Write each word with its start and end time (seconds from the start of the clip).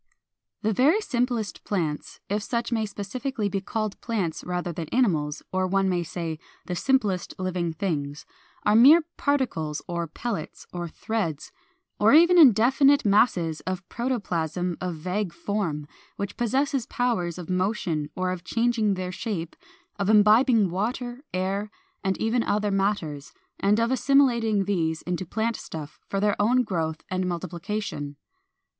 397. 0.63 0.63
The 0.63 0.89
very 0.93 0.99
simplest 0.99 1.63
plants 1.63 2.19
(if 2.27 2.41
such 2.41 2.71
may 2.71 2.87
specifically 2.87 3.47
be 3.47 3.61
called 3.61 4.01
plants 4.01 4.43
rather 4.43 4.73
than 4.73 4.89
animals, 4.89 5.43
or 5.51 5.67
one 5.67 5.87
may 5.89 6.01
say, 6.01 6.39
the 6.65 6.75
simplest 6.75 7.35
living 7.37 7.71
things) 7.71 8.25
are 8.65 8.73
mere 8.75 9.03
particles, 9.17 9.79
or 9.87 10.07
pellets, 10.07 10.65
or 10.73 10.87
threads, 10.89 11.51
or 11.99 12.13
even 12.15 12.39
indefinite 12.39 13.05
masses 13.05 13.59
of 13.67 13.87
protoplasm 13.89 14.75
of 14.81 14.95
vague 14.95 15.31
form, 15.31 15.85
which 16.15 16.35
possess 16.35 16.87
powers 16.87 17.37
of 17.37 17.47
motion 17.47 18.09
or 18.15 18.31
of 18.31 18.43
changing 18.43 18.95
their 18.95 19.11
shape, 19.11 19.55
of 19.99 20.09
imbibing 20.09 20.71
water, 20.71 21.23
air, 21.31 21.69
and 22.03 22.17
even 22.17 22.41
other 22.41 22.71
matters, 22.71 23.33
and 23.59 23.79
of 23.79 23.91
assimilating 23.91 24.65
these 24.65 25.03
into 25.03 25.27
plant 25.27 25.55
stuff 25.55 25.99
for 26.09 26.19
their 26.19 26.35
own 26.41 26.63
growth 26.63 27.03
and 27.11 27.27
multiplication. 27.27 28.15